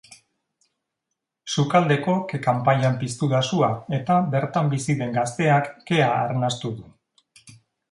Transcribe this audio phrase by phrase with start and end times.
[1.55, 7.55] Sukaldeko ke-kanpaian piztu da sua eta bertan bizi den gazteak kea arnastu du.